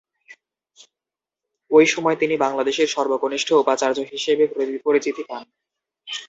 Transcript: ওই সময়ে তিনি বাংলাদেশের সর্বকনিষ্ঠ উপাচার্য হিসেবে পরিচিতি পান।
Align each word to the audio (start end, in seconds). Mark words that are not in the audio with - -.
ওই 1.71 1.85
সময়ে 1.87 2.17
তিনি 2.17 2.35
বাংলাদেশের 2.37 2.87
সর্বকনিষ্ঠ 2.87 3.49
উপাচার্য 3.55 3.97
হিসেবে 4.13 4.43
পরিচিতি 4.85 5.23
পান। 5.29 5.43